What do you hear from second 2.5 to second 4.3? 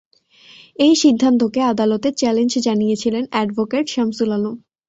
জানিয়েছিলেন অ্যাডভোকেট শামসুল